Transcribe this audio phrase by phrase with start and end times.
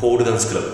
[0.00, 0.66] ポールダンスクラブ。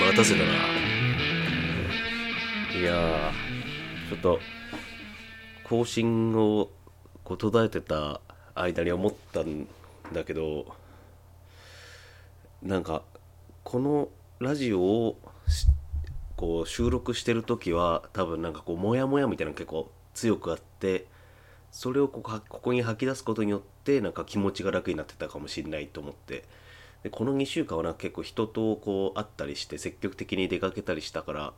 [0.00, 0.52] 待たせたな。
[2.78, 3.32] いや
[4.08, 4.38] ちょっと
[5.64, 6.70] 更新を
[7.24, 8.20] こう途絶えてた
[8.54, 9.66] 間に思ったん
[10.12, 10.76] だけど
[12.62, 13.02] なんか
[13.64, 15.18] このラジオを
[16.36, 21.06] こう収録してる時は多分なんかこうモヤモヤみたいなの結構強くあって
[21.70, 26.44] それをここここに吐き出すことによってなんか気持ちが楽になってたかもしれないと思って。
[27.04, 31.52] でこの2週間はなんか結構人とこう会ったりして積極的に出かけたりしたから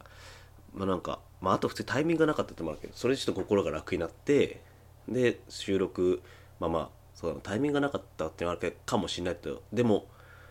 [0.74, 4.60] まあなんか、まあ、あと普通タイミングがなかったってもあるけどそれでちょっと心が楽になって
[5.08, 6.20] で収録
[6.58, 10.06] まあまあそうタイミングがなかったっていうのはあるかもしれないけどでも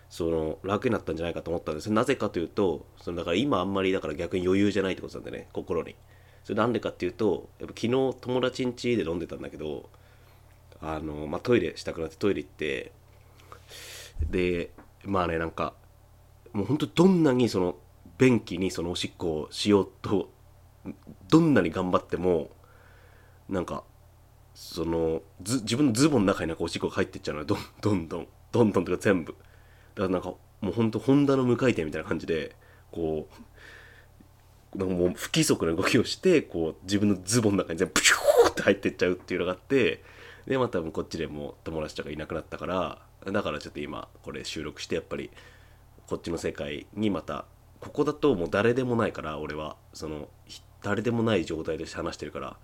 [0.09, 5.95] その楽になったんじゃないかと思ったんですなぜかというとそのだから今あんまりだから逆に余裕じゃないってことなんでね心に。
[6.45, 9.90] それなんでかっていうとやっぱ昨日友達ん家で飲んでたんだけど
[10.81, 12.92] あの、まあ、トイレしたくなってトイレ行って
[14.30, 14.69] で
[15.03, 15.73] まあねなんか
[16.53, 17.75] もうほんとどんなにその
[18.17, 20.30] 便器にそのおしっこをしようと
[21.28, 22.50] どんなに頑張っても
[23.50, 23.84] なんか
[24.53, 27.45] そのず自分のズボンの中になんかおしっこが入ってっちゃうのよ。
[27.45, 28.28] どんどんどん。
[28.52, 29.34] どんどんとか全部。
[29.34, 29.44] だか
[30.03, 30.30] らなんか
[30.62, 32.56] もうほんとホンダの無回転みたいな感じで
[32.91, 33.34] こう
[34.78, 40.04] なんかもう不規則な動きをしてこう自分のズボンの中に全部プシューって入ってっちゃうっていうのがあって
[40.48, 43.00] でまあ多分こっちでも友達とかいなくなったから
[43.31, 45.31] だからちょっと今これ収録してやっぱり
[46.08, 47.46] こっちの世界にまた
[47.80, 50.28] ここだともう誰でもないから俺はその
[50.84, 52.58] 誰でもない状態で話してるから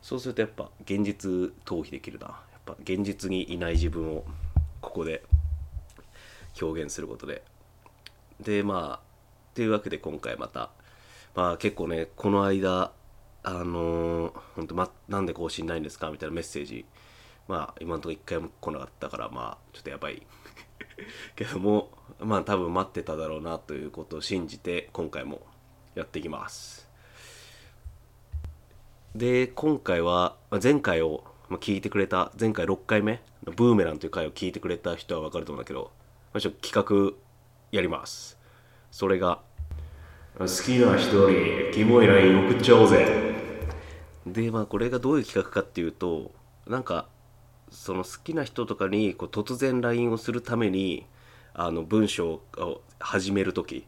[0.00, 1.30] そうするとやっぱ現実
[1.64, 2.26] 逃避できるな。
[2.26, 4.24] やっぱ現実にいない自分を
[4.80, 5.22] ここで
[6.60, 7.42] 表現することで。
[8.40, 9.06] でまあ
[9.54, 10.70] というわけで今回また
[11.36, 12.92] まあ結構ねこの間
[13.44, 16.10] あのー、本当まなんで更新ないんですか？
[16.10, 16.84] みたいなメッセージ。
[17.46, 20.26] まあ今のところ一回も来なかったからまあちょっとやばい。
[21.36, 25.46] けどもまあ多分待ってただろうなということを信じて今回も
[25.94, 26.90] やっていきます。
[29.14, 35.92] で今回は前回をまあ聞いてくれた前回6回目のブーメランという回を聞いてくれた人は分かると思うんだけど、
[36.32, 37.16] まあ、ちょっと企画
[37.70, 38.38] やります。
[38.90, 39.42] それが
[40.38, 43.06] 好きな人にキモい LINE 送っちゃおうぜ。
[44.26, 46.30] でまあこれがどういう企画かっていうと
[46.66, 47.08] なんか
[47.70, 51.06] その好きな人とかにこう突然 LINE をするために
[51.54, 53.86] あの文章を始める時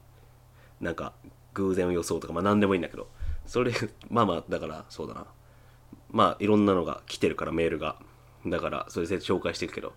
[0.81, 1.12] なんか
[1.53, 3.08] 偶然を予想とかまあ何でもいいんだけど
[3.44, 3.72] それ
[4.08, 5.26] まあまあだからそうだな。
[6.10, 7.97] まあいろんなのが来てるからメールが。
[8.47, 9.92] だからそれで紹介していくけど。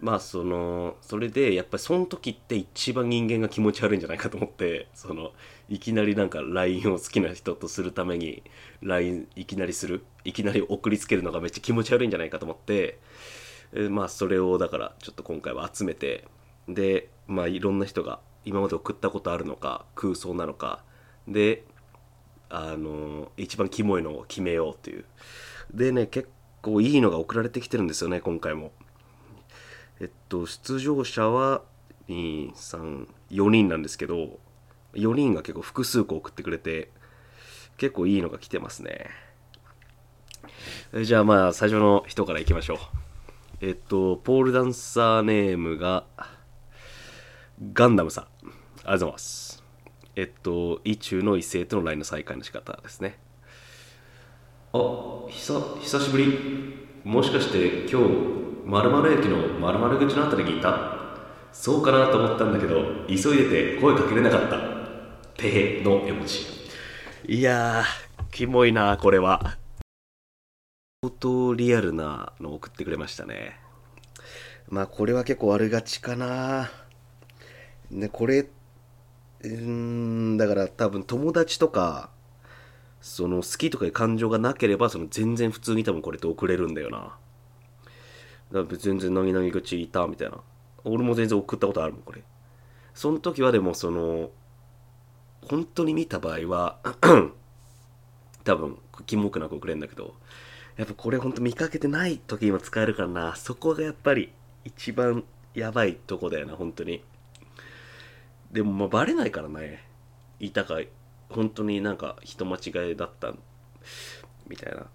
[0.00, 5.32] まあそのそれでやっぱりその時って一番人間が気持ち悪いんじゃないかと思ってその
[5.68, 8.42] いきなりなんか LINE を好きな人とするために
[8.82, 12.98] LINE いきなりするいきなり送りつけるのがめっちゃ気持ち悪いんじゃないかと思って
[13.90, 16.26] まあそれをだからちょっと今回は集めて
[16.68, 20.82] でまあいろんな人が今まで送ったことあるのか空想なのか
[21.26, 21.64] で
[22.48, 25.04] あの一番キモいのを決めようっていう。
[25.72, 26.30] でね結
[26.62, 28.72] 構いいのが送られてきてるんですよね今回も。
[30.00, 31.62] えっと出場者は
[32.08, 34.38] 234人なんですけど
[34.94, 36.90] 4人が結構複数個送ってくれて
[37.76, 39.06] 結構いいのが来てますね。
[41.02, 42.78] じゃあまあ最初の人からいきましょう。
[43.60, 46.04] えっとポールダンサーネームが
[47.72, 48.24] ガンダムさん。
[48.24, 49.64] ありがとうございます。
[50.16, 53.18] えっと意中の異性との LINE の再会の仕方ですね。
[54.72, 54.78] あ
[55.28, 56.88] 久久しぶり。
[57.04, 58.08] もしかして今日
[58.64, 60.96] 〇〇駅の〇〇口のあたりにいた？
[61.52, 64.77] そうかなと思ったんだけど急いでて声かけれなかった。
[65.38, 66.44] てへの絵文字。
[67.28, 69.56] いやーキモいなこれは。
[71.04, 73.56] 相当リアルなの送ってくれましたね。
[74.68, 76.68] まあこれは結構悪がちかな。
[77.88, 78.48] ねこれ
[79.44, 82.10] うんだから多分友達とか
[83.00, 87.16] その好きとかいう感情がなければその全然普通に多分これって送れるんだよな。
[88.50, 90.38] だから全然何々口いたみたいな。
[90.82, 92.24] 俺も全然送ったことあるもんこれ。
[92.92, 94.30] その時はでもその
[95.48, 96.78] 本当に見た場合は
[98.44, 100.14] 多分キモくなく送れるんだけど
[100.78, 103.34] やっぱこれ本当見かけてない時今使えるからな。
[103.34, 104.32] そこがやっぱり
[104.64, 107.02] 一番やばいとこだよな本当に。
[108.52, 109.82] でもまあバレないからね。
[110.38, 110.78] いたか
[111.30, 113.34] 本当になんか人間違いだった
[114.46, 114.86] みたいな。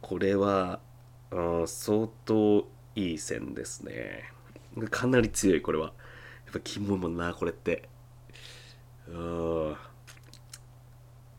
[0.00, 0.78] これは、
[1.32, 4.30] うん、相当いい線ですね。
[4.90, 5.86] かなり強いこれは。
[5.86, 5.92] や
[6.50, 7.88] っぱキモいもんなこれって。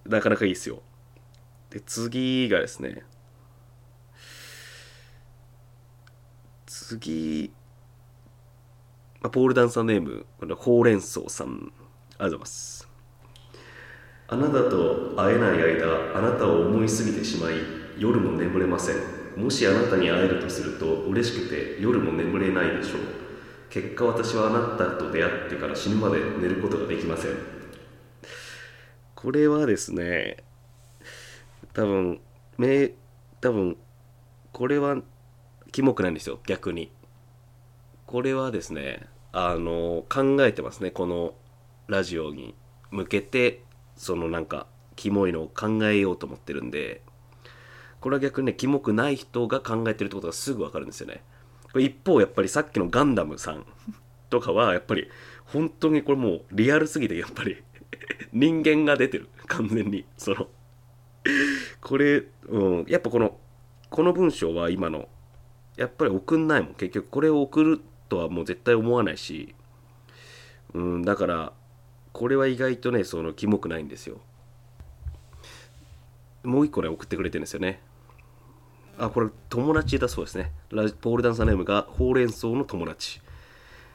[0.06, 0.82] なかなかいいですよ。
[1.70, 3.04] で次がですね。
[6.66, 7.52] 次、
[9.22, 11.48] まあ、ポールダンサーネームこれほうれん草さん。
[11.48, 11.70] ありがとう
[12.18, 12.88] ございます。
[14.30, 17.54] あなたと会えない間あなたを思いすぎてしまい
[17.98, 18.96] 夜も眠れません。
[19.36, 23.17] もしあなたに会えるとすると嬉しくて夜も眠れないでしょう。
[23.70, 27.32] 結果私はあなたと出会ってから死ぬまで寝ることができません。
[29.16, 30.38] これはですね
[31.74, 32.20] 多分
[32.58, 32.94] め
[33.42, 33.78] 多分
[34.52, 34.98] これは
[35.72, 36.92] キモくないんですよ逆に。
[38.06, 41.34] これはですねあの考えてますねこの
[41.88, 42.56] ラジオに
[42.92, 43.64] 向けて
[43.96, 47.02] そのなんかキモいのを考えようと思ってるんで。
[48.00, 51.24] これは逆にねキモくない人が考えてるってことがすぐ分かるんですよね。
[51.80, 53.66] 一方やっぱりさっきのガンダムさん
[54.30, 55.10] とかはやっぱり
[55.46, 57.64] 本当にこれもうリアルすぎてやっぱり
[58.34, 59.30] 人間が出てる。
[59.48, 60.06] 完全に。
[60.18, 60.48] その
[61.82, 63.38] これ、うん、やっぱこの
[63.90, 65.08] この文章は今の
[65.78, 66.74] やっぱり送んないもん。
[66.74, 69.56] 結局これを送るとはもう絶対思わないし、
[70.74, 71.54] うん、だから
[72.14, 74.20] これは意外とねそのキモくないんですよ。
[76.44, 77.82] もう一個ね送ってくれてるんですよね。
[79.00, 80.52] あこれ友達だそうですね。
[80.72, 83.22] ラポールダンサーネームがほうれん草の友達。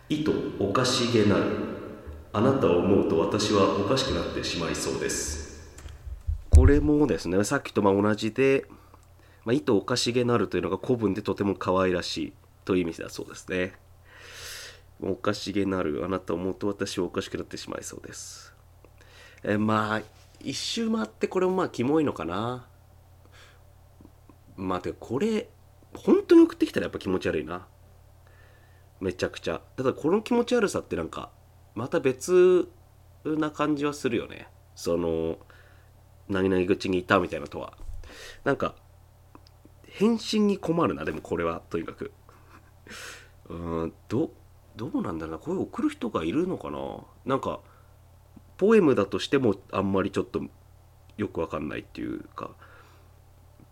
[0.08, 1.82] 意図おかしげなる。
[2.32, 5.70] あなたを思うと私はおかしくなってしまいそうです。
[6.50, 8.66] これもですねさっきとまあ同じで、
[9.44, 12.32] まあ、意図おかしげなるというのが古文でとても可愛らしい
[12.64, 13.72] という意味だそうですね。
[15.02, 18.54] おかしげなるあなたを思うと私はおかしくなってしまいそうです。
[19.42, 20.02] えまあ
[20.40, 22.66] 一周回ってこれもまあキモいのかな
[24.56, 25.48] まあてこれ
[25.94, 27.66] 本当に送ってきたらやっぱ気持ち悪いな。
[29.00, 29.60] めちゃくちゃ。
[29.76, 31.30] ただこの気持ち悪さってなんか
[31.74, 32.68] また別
[33.24, 34.48] な感じはするよね。
[34.74, 35.38] その
[36.28, 37.74] 何々口にいたみたいなとは。
[38.44, 38.74] なんか
[39.88, 41.04] 返信に困るな。
[41.04, 42.12] でもこれはとにかく。
[43.48, 43.54] う
[43.86, 44.32] んど
[44.76, 45.38] どうなんだろうな。
[45.38, 47.04] これ送る人がいるのかな。
[47.26, 47.60] なんか
[48.56, 50.40] ポエムだとしてもあんまりちょっと
[51.16, 52.50] よくわかんないっていうか。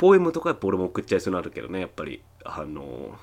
[0.00, 2.23] ポエムとかやっぱ俺も送っちゃいそうになるけどねやっぱり。
[2.43, 3.19] あの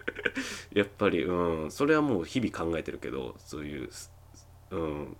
[0.72, 1.70] やっぱりうん。
[1.70, 3.90] それはもう日々考えてるけどそういう
[4.70, 5.16] うん。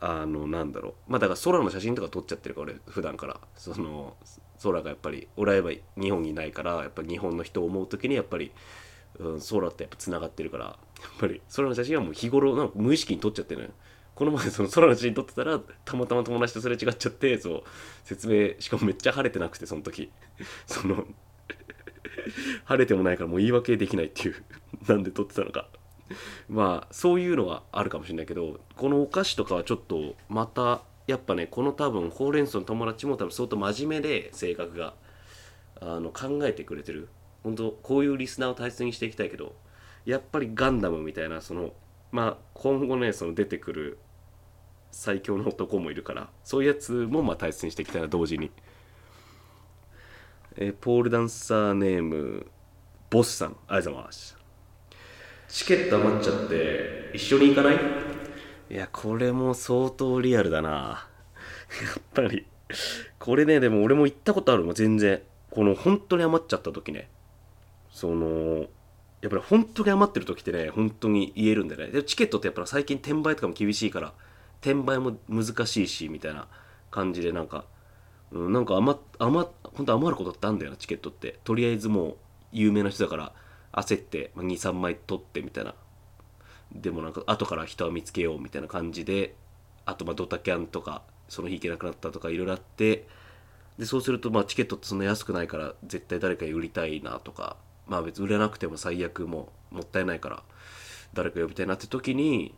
[0.00, 0.94] あのなんだろう。
[1.06, 3.40] まあだから空の写真とか撮っちゃってるから俺普段から。
[3.54, 4.16] その
[4.60, 8.50] 空がやっぱり俺は日本にいないからやっぱ日本の人を思う時にやっぱり、
[9.20, 10.76] うん、空ってやっぱつながってるからやっ
[11.20, 13.72] ぱり空の写真はもう日頃なんか無意識に撮っちゃってるのよ。
[14.18, 17.62] この前その空の写真撮ってたらたまたま友達とすれ違っちゃってそう
[18.02, 20.10] 説明しかもめっちゃ晴れてなくてその時。
[20.66, 21.06] その
[22.64, 24.44] 晴れてもないからもう言い訳できないっていう
[24.88, 25.68] なんで撮ってたのか。
[26.48, 34.94] まあそういうのはあるかもしれないけどこのお菓子とかはちょっとまたやっぱねこの多分ほうれん草の友達も多分相当真面目で性格が
[35.80, 37.08] あの考えてくれてる。
[37.44, 39.54] 本当こういうリスナーを大切にしていきたいけど
[40.04, 41.72] やっぱりガンダムみたいなその
[42.10, 43.98] まあ今後ねその出てくる
[44.90, 48.50] 最強の男もいるからそういうやつもまあ大切にしていきたいな同時に、
[50.56, 52.46] えーポールダンサーネーム
[53.10, 53.56] ボスさん。
[53.68, 54.36] ありがとうございます。
[55.48, 57.76] チケット余っちゃって一緒に行かない？
[58.70, 60.68] いやこれも相当リアルだな。
[60.70, 62.46] やっぱり。
[63.18, 65.22] これねでも俺も行ったことあるもん全然。
[65.50, 67.08] この本当に余っちゃった時ね。
[67.90, 68.66] その
[69.22, 71.92] やっぱり本当に余ってる時ってね本当に言えるんだよね。
[71.92, 74.12] でチケットってやっぱり最近転売とかも厳しいから
[74.60, 76.48] 転売も難しいしみたいな
[76.90, 77.64] 感じでなんか、
[78.32, 81.38] うん、なんか余余本当余ることってあるんだよなチケットって。
[81.44, 82.16] とりあえずもう
[82.52, 83.32] 有名な人だから
[83.72, 85.74] 焦って23枚取ってみたいな。
[86.72, 89.34] でもなんか後から人は見つけようみたいな感じで
[89.86, 93.06] あとまあドタキャンとかその日行けなくなったとかいろいろあって
[93.78, 100.42] でそうするとまあチケットってそんな安くないから絶対誰かに売りたいなとかまあ別に売れなくても最悪ももったいないから
[101.14, 102.54] 誰か呼びたいなって時に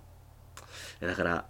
[1.00, 1.46] だから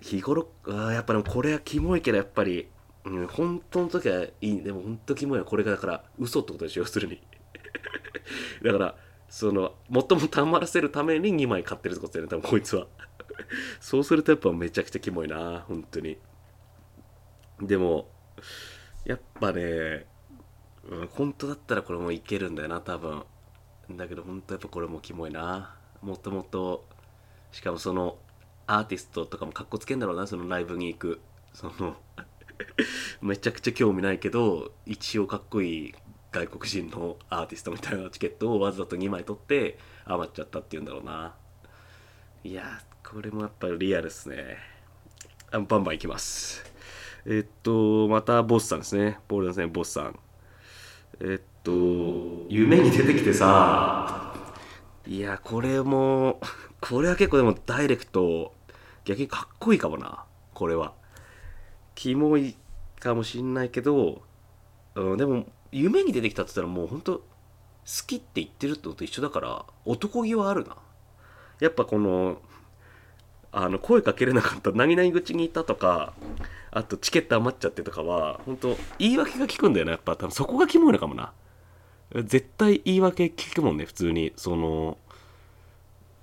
[0.00, 2.68] 日頃あーやっぱでもこれはキモいけどやっぱり、
[3.04, 4.62] うん、本当の時はいい。
[4.62, 7.20] でも本当キモいはこれがだから嘘ってことでしょ要するに。
[8.62, 8.96] だから
[9.28, 12.86] そのもともと余らせるために2枚買ってるってことだよね多分こいつは。
[13.80, 16.18] そうするとやっぱめちゃくちゃキモいな本当に。
[17.60, 18.08] でも
[19.04, 20.06] やっぱね、
[20.88, 23.24] うん、本当だったらこれもいけるんだよな多分。
[23.90, 25.74] だけど本当やっぱこれもキモいな。
[26.02, 26.86] もともと
[27.50, 28.18] しかもその
[28.68, 31.20] アーティストとかもかっこつけんだろうなそのライブに行く。
[31.54, 31.96] その
[33.22, 35.94] めちゃくちゃ興味ないけど一応かっこいい
[36.30, 41.34] 外国人のアーティストみたいなチケットをわざと2枚取って余っちゃったっていうんだろうな。
[42.44, 44.58] いやこれもやっぱりリアルっすね。
[45.50, 46.62] あバンバンいきます。
[47.24, 49.18] えっとまたボスさんですね。
[49.28, 50.18] ボールですねボスさん。
[51.20, 51.72] えっと
[52.50, 54.34] 夢に出てきてさ。
[55.06, 56.38] いやこれも
[56.82, 58.52] これは結構でもダイレクト
[59.08, 60.24] 逆にかっこいいかもな。
[60.52, 60.92] これは。
[61.94, 62.54] キモい
[63.00, 64.20] かもしんないけど、
[64.94, 67.24] うん、でも夢に出てきたって言ったらもうほんと好
[68.06, 70.76] きって言ってるってのと一緒だから男気はあるな。
[71.60, 72.42] やっぱこの
[73.50, 76.12] あの声かけれなかった何々口にいたとか
[76.70, 79.92] あとチケット余っちゃってとかは本当言い訳が効くんだよな。
[79.92, 81.32] やっぱ多分そこがキモいのかもな。
[82.14, 84.34] 絶対言い訳聞くもんね普通に。
[84.36, 84.98] その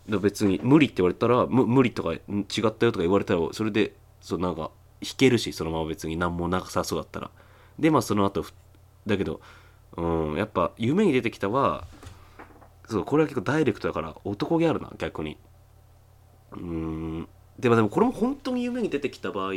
[0.08, 2.22] 別に無理って言われたら無理とか違っ
[2.72, 4.72] たよとか言われたらそれでそうなんか
[5.02, 7.32] 弾けるしそのまま別に何もなさそうだったら。
[7.80, 8.46] でまあその後
[9.06, 9.42] だけど
[9.98, 11.86] うんやっぱ夢に出てきたは
[12.88, 15.38] そうこれは結構ダイレクトだから男気あるな逆に。
[16.52, 17.28] うん
[17.60, 19.54] でもでもこれも本当に夢に出てきた場合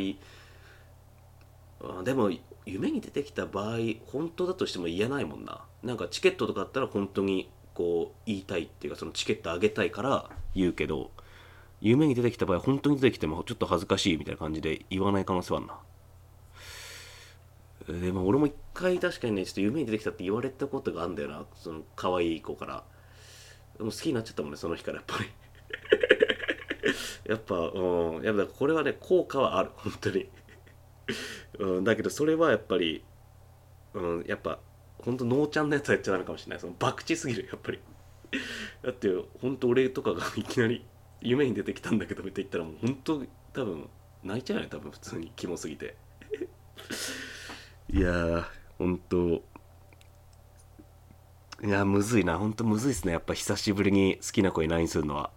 [1.81, 2.31] あでも
[2.65, 5.65] 夢に出てきた場合本当だとしても言えないもんな。
[5.83, 11.13] なんかチケットとかあったら本当にこう言いたいっていうかそのチケットあげたいから言うけど
[11.81, 15.63] 夢に出てきた場合本当に出てきてもちょっと恥ずかしいみたいな感じで言わない可能性はあ
[17.87, 18.01] るな。
[18.01, 21.45] でも俺も一回確かにねちょっと夢に出てきたって言われたことがあるんだよな。
[21.55, 22.83] その可愛い子から。
[23.79, 25.31] でも好きになっちゃったもんねその日からやっぱり。
[27.31, 28.25] やっぱうん。
[28.25, 29.71] やっぱこれはね効果はある。
[29.77, 30.29] 本当に。
[31.61, 33.05] うん、だけどそれはやっぱり、
[33.95, 34.59] うん、やっぱ
[34.99, 36.61] 本当ノーちゃんのやつはやっちゃダメかもしれない。
[36.61, 37.79] その博打すぎるやっぱり。
[38.83, 39.09] だって
[39.41, 40.85] 本当俺とかがいきなり
[41.21, 43.23] 夢に出てきたんだけどって言ったらもう本当
[43.55, 43.89] 多分
[44.23, 45.33] 泣いちゃうよね多分普通に。
[45.37, 45.97] キモすぎて。
[47.91, 48.45] いやー
[48.79, 49.43] 本当。
[51.65, 52.39] いやむずいな。
[52.39, 53.13] 本当むずいっすね。
[53.13, 55.31] やっぱ久しぶりに好きな子に LINE するのは。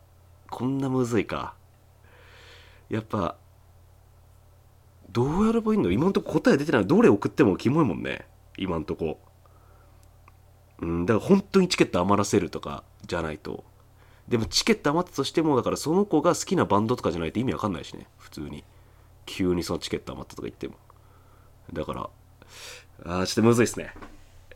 [0.49, 1.55] こんなむずいか。
[2.89, 3.37] やっぱ
[5.11, 6.87] どうやればいいの今んとこ答え出てない。
[6.87, 8.27] どれ送ってもキモいもんね。
[8.57, 9.19] 今んとこ。
[10.81, 13.63] うんだから本当にチケット余らせるとかじゃないと。
[14.27, 18.07] でもチケット余ったとしてもだからその子が好きなバンドとかじゃないと意味わかんないしね。
[18.17, 18.63] 普通に。
[19.25, 20.75] 急にそのチケット余ったとか言っても。
[21.73, 22.09] だから
[23.05, 23.93] あーちょっとむずいっすね。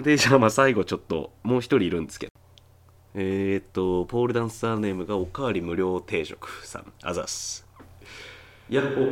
[0.01, 2.31] でじゃあまあ最後ちょっともう一人いるんですけど。
[3.13, 6.91] えー、っとポールダンサーネームがおかわり無料定食さん。
[7.03, 7.65] あざっす。
[8.69, 9.07] やっほ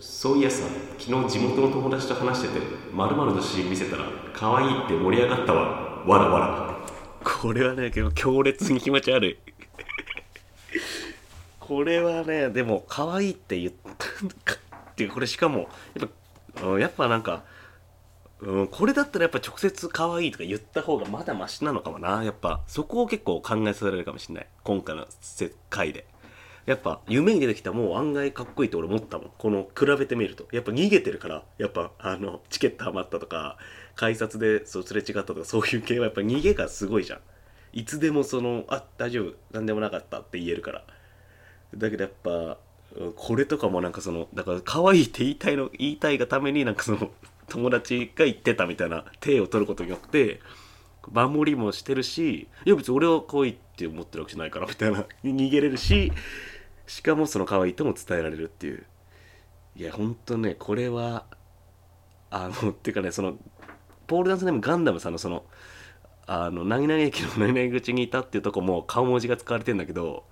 [0.00, 0.66] そういやさ
[0.98, 5.85] 昨日地元の友達と話しててまるの写真見せたら可愛いって盛り上がったわ。
[6.06, 6.76] わらわら。
[7.24, 9.38] これはね結構強烈に気持ち悪い。
[11.58, 13.72] これはねでも可愛いって言っ
[14.44, 14.58] たっ
[14.94, 16.08] ていうこれしかもやっ
[16.54, 17.42] ぱやっぱなんか、
[18.40, 22.22] うん、これだったらやっぱ直接可愛いとか言った方がまだマシなのかもな。
[22.22, 24.46] やっぱそこを結構考えさせられるかもしれない。
[24.62, 26.06] 今回の世界で。
[26.66, 29.30] やっぱ夢に出てきたもう案外かっこいいって俺思ったもん。
[29.36, 30.46] この比べてみると。
[30.52, 33.56] やっぱ逃げてるからやっぱあのチケット余ったとか
[33.96, 37.20] 改札でそうすれ違ったとかそういう系はやっぱ逃げがすごいじゃん。
[37.72, 40.84] いつでもそのあ大丈夫何でもなかったって言えるから。
[41.74, 42.58] だけどやっぱ
[43.16, 47.10] これとかもなんかそのだから可愛いって言いたいの言いたいがためになんかその
[47.48, 50.40] 友達が言ってたみたいな手を取ることによって
[51.12, 56.12] 守りもしてるしいや別に俺は可愛いって思ってるわけじゃないからみたいな逃げれるし
[56.86, 58.86] しかもその可愛いとも伝えられるっていう。
[59.76, 61.26] いやほんとねこれは
[62.30, 63.36] あのっていうかねその
[64.06, 65.44] ポールダンスネームガンダムさんのその
[66.26, 70.24] あの何々駅の何々口にいたっていうとこも顔文字が使われてんだけど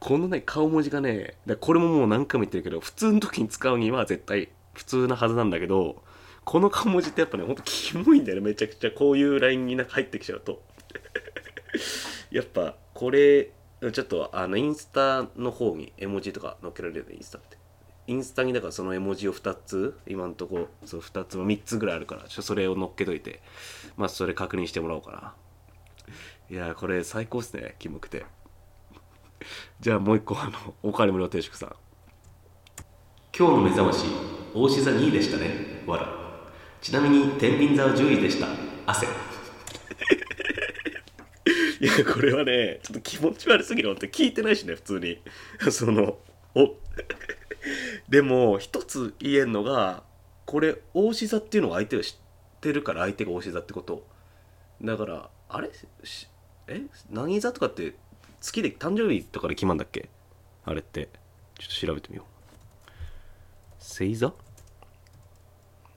[0.00, 6.02] このね顔文字がねこれももう何回も言ってるけど普通の時に使うには絶対普通なはずなんだけど
[6.48, 8.40] この顔文字ってやっぱねほんとキモいんだよね。
[8.46, 10.62] めちゃくちゃこういう LINE になんか入ってきちゃうと。
[12.32, 13.50] やっぱこれ
[13.92, 17.57] ちょっとあのインスタの方に絵文字とか載っけられるねインスタって。
[18.08, 23.42] インスタにだからその絵文字を2つ今んとこその2つも3つぐらいあるからちょそれを載っけといて
[23.98, 25.34] まあそれ確認してもらおうかな。
[26.50, 28.24] いやこれ最高っすねキモくて。
[29.80, 31.76] じゃあもう一個あのお金無料定食さん。
[33.36, 34.06] 今日の目覚まし
[34.54, 35.82] 大志座2位でしたね。
[35.86, 36.08] わら
[36.80, 38.48] ちなみに天秤座は10位でした。
[38.86, 39.06] 汗。
[41.80, 43.90] いやこれはねちょっと気持ち悪すぎる。
[43.90, 45.20] って聞いてないしね普通に。
[45.70, 46.18] その
[46.54, 46.74] お
[48.08, 50.02] でも一つ言えんのが
[50.46, 54.06] これ大志座っていうのが相手が知ってるから相手が大志座ってこと。
[54.82, 55.70] だからあれ？
[56.68, 56.82] え？
[57.10, 57.94] 何座とかって
[58.40, 60.08] 月で誕生日とかで決まるんだっけ？
[60.64, 61.08] あれって。
[61.58, 62.26] ちょっと調べてみよう。
[63.80, 64.32] 星座？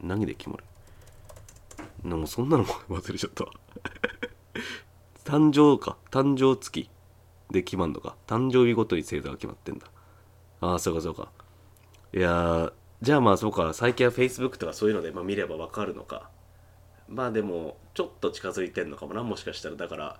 [0.01, 0.63] 何で決まる？
[2.03, 3.45] なんかそんなのも忘れちゃった
[5.31, 5.97] 誕生か。
[6.09, 6.89] 誕生月
[7.51, 8.15] で決まんのか。
[8.25, 9.85] 誕生日ごとに星座が決まってんだ。
[10.61, 11.31] ああそうかそうか。
[12.13, 16.30] いやじゃあまあそうか最近は Facebook とかそういうので、まあ、見ればわかるのか。
[17.08, 19.75] まあでもちょっと近づいてんのかもなもしかしたら。
[19.75, 20.20] だから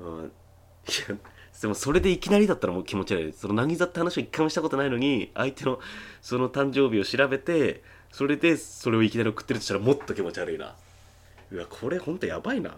[0.00, 1.16] うんいや
[1.60, 3.32] でもそれでいきなりだったらもう気持ち悪い。
[3.32, 5.80] その凪座って話を一回もしたことないのに相手の
[6.22, 7.82] その誕生日を調べて
[8.12, 10.74] それでそれをいきなり送ってるとしたらもっと気持ち悪いな。
[11.50, 12.74] うわこれほんとやばいな。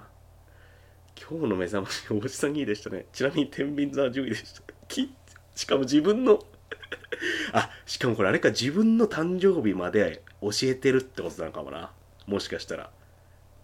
[1.31, 3.07] 今日の目覚ましおじさん2位でしたね。
[3.13, 4.63] ちなみに天秤座は10位でした。
[4.89, 5.13] き
[5.55, 6.43] しかも自分の。
[7.53, 11.93] あしかもこれあれか自分の誕生日まで教えてるってことなのかもな。
[12.27, 12.91] もしかしたら。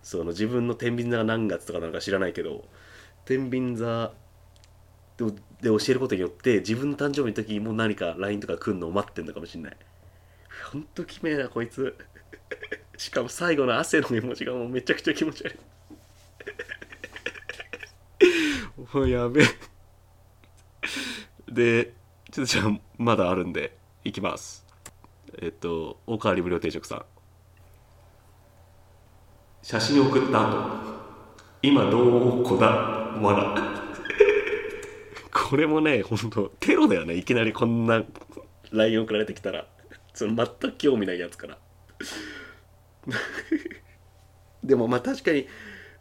[0.02, 2.68] その自分の天秤座が何月とかなのか知らないけど。
[3.24, 4.12] 天秤座
[5.16, 5.24] で
[5.60, 9.76] で教えることによって自分の誕生日の時も何か LINE とか来るのを待ってんのかもしんない。
[10.70, 11.96] ほんときめえなこいつ。
[12.96, 15.58] しかも最後の汗の絵文字がもうめちゃくちゃ気持ち悪い。
[18.94, 19.46] もうやべえ。
[21.48, 21.92] で
[22.36, 24.66] ちょっとじゃあまだあるんでいきます。
[25.40, 27.04] えっとおかわり無料定食さん。
[29.62, 30.68] 写真送った後。
[31.62, 32.66] 今どうこだ？
[32.66, 33.54] わら
[35.32, 37.14] これもねほんとテロだよね。
[37.14, 38.04] いきなりこんな
[38.70, 39.66] LINE 送られてきたら。
[40.12, 41.58] その全く興味ないやつから。
[44.62, 45.46] でもまあ確かに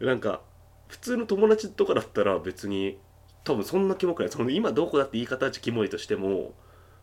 [0.01, 0.41] なんか
[0.89, 2.97] 普通の友達とかだったら別に
[3.45, 4.31] 多分そんなキモくない。
[4.31, 6.53] その今どこだって言い方はキモいとしても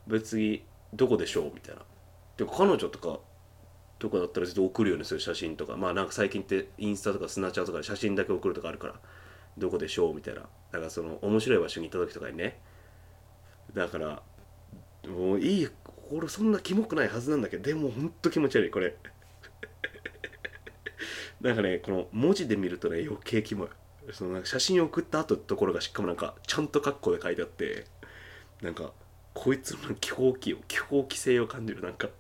[0.08, 1.82] 別にどこでしょうみたいな。
[2.36, 3.20] で彼女とか
[4.00, 5.76] とかだったら絶対送るようにする写真とか。
[5.76, 8.94] まあなんか最近ってインスタとかスナチャーとかで写真だけ送るとかあるから。
[9.56, 10.40] どこでしょうみたいな。
[10.72, 12.58] だからその面白い場所に行った時とかにね。
[13.74, 14.22] だから
[15.08, 17.62] もういいこれそんなキモくないはずなんだけど。
[17.62, 18.96] でもほんと気持ち悪いこれ。
[21.40, 23.68] なんかねこの文字で見るとね余計キモい。
[24.10, 27.86] そのなんか写真を送った後ってところがしかもなんかちゃんと括弧で書いてあって
[28.60, 28.92] なんか
[29.32, 32.08] こいつの気泡気を 気泡気性を感じるなんか。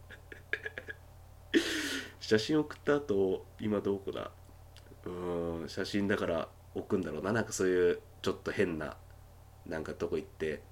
[2.20, 4.30] 写真送った後今どこだ？
[5.04, 5.10] う
[5.64, 7.32] ん写真だから置くんだろうな。
[7.32, 8.96] なんかそういうちょっと変な
[9.66, 10.62] なんかとこ行って。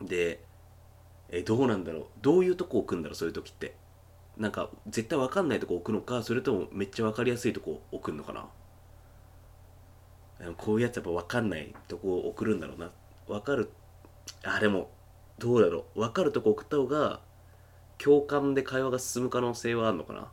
[0.00, 0.44] で
[1.30, 2.06] えどうなんだろう？
[2.20, 3.14] どういうとこ置くんだろう？
[3.16, 3.74] そういう時って。
[4.36, 8.48] なんか絶対分かんないとこ置くのかそれともめっちゃ分かりやすいとこ置くのかな？
[10.56, 12.90] こういうやつやっぱ分かんないとこを送るんだろうな。
[13.26, 13.70] 分かる
[14.44, 14.90] あでも
[15.38, 16.00] どうだろう。
[16.00, 17.20] 分かるとこ送った方が
[17.98, 20.30] 共感で会話が進む可能性はあるのかな。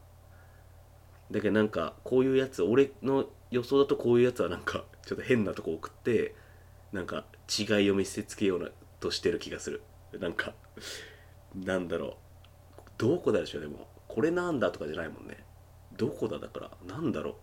[1.31, 6.35] だけどなんかこういうやつ俺の予想だとこういうやつはなんかちょっと変なとこ送って
[6.91, 8.69] なんか違いを見せつけような
[8.99, 9.81] としてる気がする。
[10.19, 10.53] なんか
[11.55, 12.15] なんだろう。
[12.97, 15.43] どこだでしょうでもこれなんだとかじゃないもんね。
[15.97, 17.35] どこだだからなんだろう。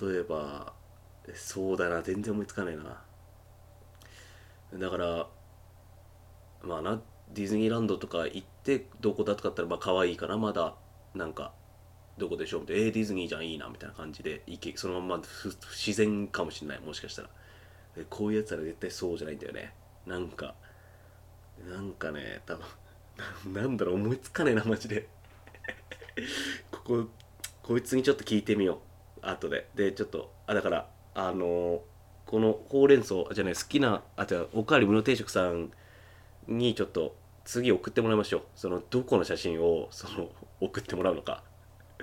[0.00, 0.72] 例えば
[1.34, 3.02] そうだな全然思いつかないな。
[4.74, 5.26] だから
[6.62, 7.00] まあな
[7.32, 10.74] ディズニーランドとか行ってどこだとかったらまあ可愛いかなまだ。
[11.14, 11.52] なんか
[12.16, 12.82] どこでしょうみたいな。
[12.84, 17.28] えー、ディズニーじゃんいいなみたいな感じで行けそのまま自然かもしれないもしかしたら。
[18.08, 19.72] こういうやつなら絶対そうじゃないんだよね。
[20.06, 20.54] なんか
[21.68, 22.64] なんかね多分
[23.52, 25.08] なんだろう思いつかねえなマジで。
[26.70, 27.08] ここ
[27.62, 28.91] こいつにちょっと聞いてみよう。
[29.22, 29.68] 後で。
[29.74, 31.82] でちょっとあだからあの、
[32.26, 35.70] このほうれん草じゃない好きなあじゃおかわり無料定食さん
[36.48, 38.42] にちょっと次送ってもらいましょう。
[38.54, 40.28] そのどこの写真をその
[40.60, 41.42] 送ってもらうのか。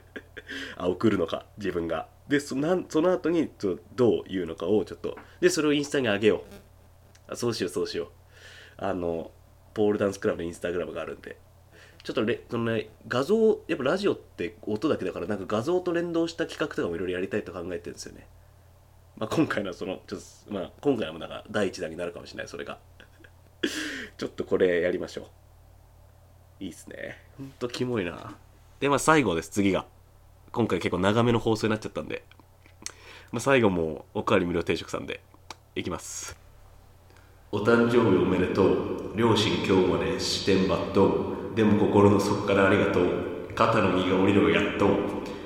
[0.77, 2.07] あ送るのか自分が。
[2.27, 3.49] でそなんその後に
[3.95, 5.17] どう言うのかをちょっと。
[5.39, 7.33] でそれをインスタに上げよう。
[7.33, 8.09] あそうしようそうしよう。
[8.77, 9.31] あの
[9.73, 11.37] ポールダンスクラブのインスタグラムがあるんで。
[12.03, 18.27] ちょっとレその、ね、画像やっぱラジオって音だけだからなんか画像と連動した企画とかもいろいろやりたいと考えてるんですよね。
[19.17, 22.79] まあ今回のそのちょっとまあ今回もなんか第一弾になるかもしれないそれが。
[24.17, 25.29] ちょっとこれやりましょ
[26.59, 26.63] う。
[26.63, 27.17] いいっすね。
[27.37, 28.35] ほんとキモいな。
[28.79, 29.85] でまあ最後です次が。
[30.51, 32.23] 今回結構長めの放送になっちゃったんで、
[33.31, 35.21] まあ、最後もおかわり無料定食さんで
[35.75, 36.38] いきます。
[37.51, 38.77] お誕生日おめでとう。
[39.15, 43.29] 両親今日まで視点抜刀でも心の底からありがとう。
[43.55, 44.87] 肩の荷が下りるやっと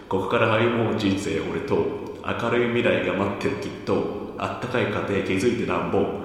[0.10, 1.78] ここから歩もう人生俺と
[2.24, 6.22] 明るい未来が待ってるきっとあったかい家庭築いてなんぼ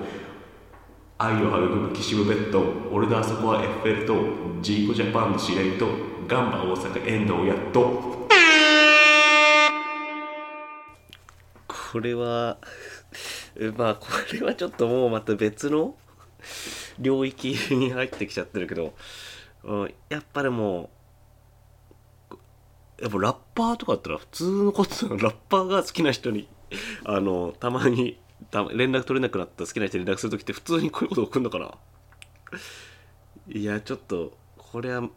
[1.16, 2.62] 愛を育む岸部ベッド
[2.92, 4.14] 俺のあそこはエッフェル塔
[4.60, 5.86] ジーコジャパンの司令と
[6.26, 8.28] ガンバ大阪遠藤やっと
[11.66, 12.58] これは
[13.76, 15.94] まあこれはちょっともうまた別の
[16.98, 18.94] 領域に入ってきちゃってるけど、
[19.64, 20.90] うん、やっぱでも
[23.00, 26.48] やっぱラッパーとかだったら普通のことラッパーが好きな人に
[27.04, 28.18] あのたまに
[28.50, 31.74] た連絡取れなくなった好きな人に連絡する時って普通にこういうこと送るのかな。
[33.48, 35.08] いやちょっとこれは、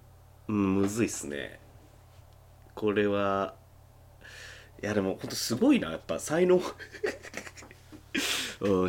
[0.47, 1.59] うん、むずいっすね。
[2.75, 3.53] これは
[4.81, 5.91] いやでもほんとすごいな。
[5.91, 6.61] やっぱ才能。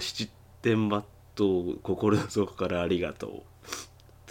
[0.00, 0.30] 七
[0.60, 1.02] 点抜
[1.34, 3.32] 刀心の底からありがとう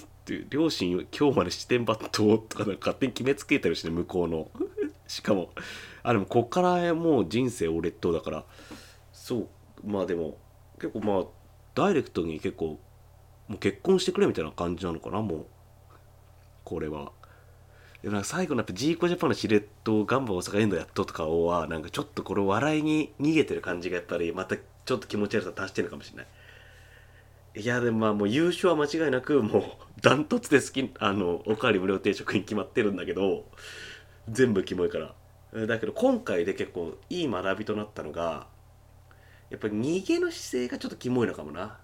[0.01, 4.49] って両親今日まで七点抜刀とか勝手に決めつけてるしね向こうの。
[5.07, 5.51] しかも
[6.03, 8.45] あでもこっからもう人生を劣等だから。
[9.11, 9.47] そう
[9.83, 10.37] まあでも
[10.79, 11.23] 結構まあ
[11.75, 12.79] ダイレクトに結構
[13.47, 15.45] もう結婚してくれみたいな感じなのかなもう。
[16.63, 17.11] これは。
[18.01, 24.55] でもなんか最後のやっぱジーコジャパンのしれっとガンバ大阪エンドやっととかはなんかちょっとこれ笑いに逃げてる感じがやっぱりまた
[24.91, 26.27] ちょっと気持ち悪さ足してるかもしれない。
[27.61, 29.63] いやでもまあもう優勝は間違いなくもう
[30.01, 33.45] ダントツで好きあのおかわり無料定食に決まってるんだけど
[34.29, 34.97] 全部キモいか
[35.53, 35.65] ら。
[35.65, 38.47] だけど今回で結構いい学びとなったのが
[39.49, 41.77] やっぱり逃げの姿勢がちょっとキモいのかもな。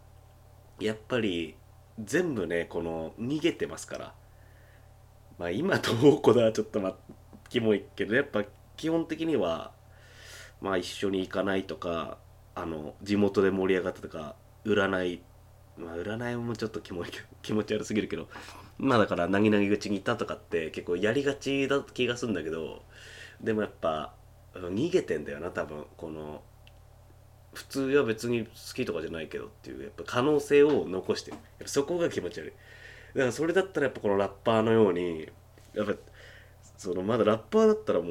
[0.81, 1.55] やっぱり
[2.03, 4.13] 全部ねこの逃げてますから。
[5.37, 6.95] まあ今どうこだちょっとまあ
[7.47, 8.43] キモいけどやっぱ
[8.75, 9.71] 基本的には
[10.59, 12.17] まあ一緒に行かないとか
[12.59, 15.21] あの地元で盛り上がったとか占い
[15.77, 17.09] まあ占いもちょっとキモい
[17.43, 18.27] 気持ち悪すぎるけど
[18.79, 22.83] まあだからなぎなぎ口にいたとかって結構やりがちだ気がするんだけど
[23.41, 24.15] でもやっぱ
[24.55, 26.41] 逃げてんだよな多分この
[27.53, 31.37] 普通は別に好きとかじゃないけどっていうやっぱ可能性を残してる。
[31.37, 32.51] やっぱそこが気持ち悪い。
[33.15, 35.27] だからそれだったらやっぱこのラッパーのように
[35.73, 35.95] やっぱ
[36.77, 38.09] そのまだラッパーだったらも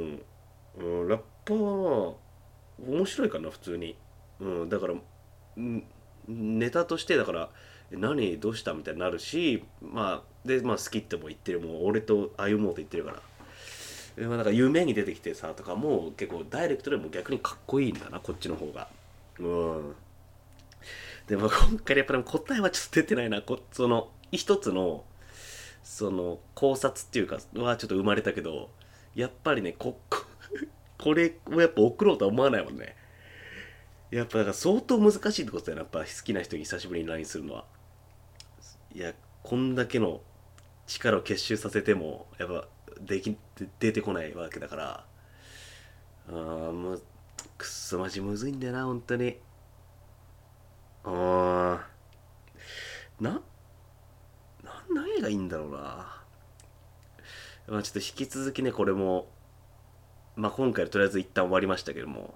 [0.78, 2.14] う、うん、ラッパーは
[2.84, 3.96] 面白いかな普通に、
[4.40, 4.94] うん、だから、
[5.62, 5.82] ん、
[6.28, 7.50] ネタとしてだから
[7.90, 13.22] 何どうしたみたいになるしまあでまあ好きっても言ってるもう俺と歩もうと言ってるから。
[14.18, 18.88] まあ、なんか夢に出てきてさとかも結構ダイレクトでも逆にかっこいいんだなこっちの方が。
[19.38, 19.94] うん。
[21.26, 25.04] でも今回やっぱり答えはちょっと出てないなこその一つの
[25.82, 28.70] その考察っていうかはちょっと生まれたけど
[29.14, 30.18] やっぱりねここ
[30.98, 32.96] これをやっぱ送ろうとは思わないもんね。
[34.10, 37.64] やっぱだから相当難しいってことだよやっぱ好きな人に久しぶりに LINE するのは。
[38.94, 40.22] いやこんだけの
[40.86, 42.66] 力を結集させてもやっぱ
[43.00, 43.36] でき
[43.78, 45.04] 出てこないわけだから。
[46.28, 47.02] あーもう
[47.58, 49.38] くっそマジむずいんだよな本当に。
[51.04, 53.30] あーな
[54.62, 56.22] な何がいいんだろうな。
[57.68, 59.28] まあちょっと引き続きねこれも
[60.36, 62.34] まあ今回とりあえず一旦終わりましたけども。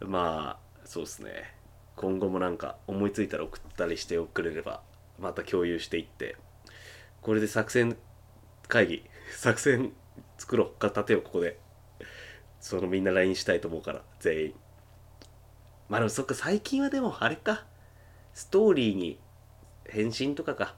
[0.00, 1.54] まあそうですね。
[1.96, 4.82] 今後もなんか思いついたら送ったりしてくれれば
[5.18, 6.36] また共有していって。
[7.22, 7.96] これで作戦
[8.68, 9.04] 会議
[9.36, 9.92] 作戦
[10.36, 11.58] 作ろうか立てようここで。
[12.60, 14.54] そのみんな LINE したいと思うから全員。
[15.88, 17.66] まあでもそっか最近はでもあれか。
[18.32, 19.20] ストーリーに
[19.86, 20.74] 返信とかか。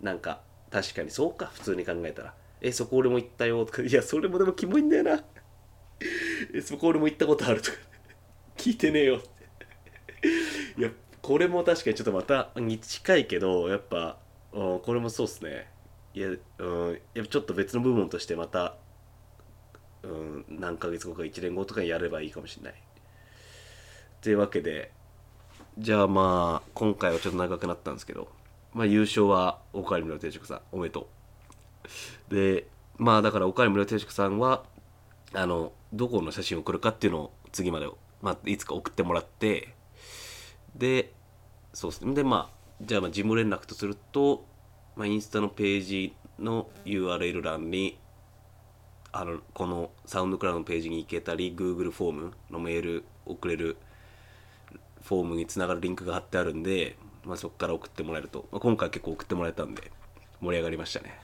[0.00, 2.34] なんか確かにそうか普通に考えたら。
[2.62, 3.82] えそこ俺も行ったよとか。
[3.82, 5.24] いやそれもでもキモいんだよな。
[6.54, 7.89] えそこ俺も行ったことあるとか。
[8.60, 10.28] 聞いてねえよって。
[10.78, 10.90] いや
[11.22, 14.18] これも確かにちょっとまたに近いけどやっぱ、
[14.52, 15.70] うん、これもそうっすね。
[16.12, 18.76] いや,、うん、やっぱちょっと別の部門としてまた、
[20.02, 22.74] うん、何ヶ月後か1年後とかにやればいいかもしれない。
[24.20, 24.92] というわけで
[25.78, 28.28] じゃあまあ今回はちょっと長くなったんですけど、
[28.74, 31.08] まあ、優勝はおかわり無料定食さんおめでと
[32.30, 32.34] う。
[32.34, 32.66] で
[32.98, 34.64] まあだからおかわり無料定食さんは
[35.32, 37.88] あのどこの写真を送るかっていうのを次まで、
[38.22, 39.74] まあ、いつか送ってもらって
[40.76, 41.12] で
[41.72, 42.14] そうですね。
[42.14, 44.46] でまあじゃあまあ事務連絡とすると、
[44.96, 47.98] まあ、インスタのページの URL 欄に
[49.12, 53.76] あのこのサウンドクラウドのページに行けたり Google フォームのメール送れる
[55.02, 59.90] フォームにつながるリンクが貼ってあるんで、まあ、そこから送ってもらえると、まあ、今回結構送ってもらえたんで
[60.40, 61.20] 盛り上がりましたね。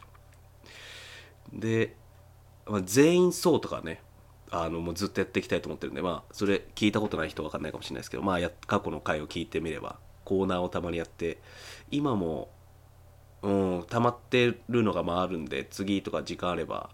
[1.52, 1.96] で、
[2.66, 4.02] まあ、全員そうとかね
[4.62, 11.38] あのもうずっとやっていきたいと思ってるんでまあそれ聞いたことない人は分かんないかもしれないですけどまあや過去の回を聞いてみればコーナーをたまにやって
[11.90, 12.50] 今も
[13.42, 16.90] うん溜まってるのがまああるんで次とか時間あれば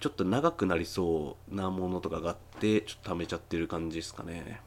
[0.00, 4.60] ちょっと長くなりそうなものとかがあってちょっと溜めちゃってる感じですかね。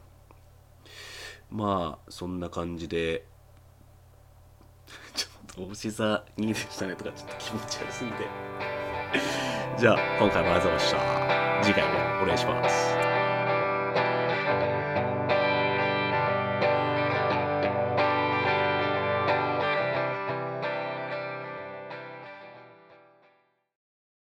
[1.51, 3.25] まあそんな感じで
[5.15, 8.25] ちょっと大しさ2でしたねとかちょっと気持ち悪すぎて。
[9.77, 10.99] じゃあ今回もありがとうございま
[11.59, 11.63] した。
[11.63, 12.06] 次回も。
[12.27, 12.96] 願いします。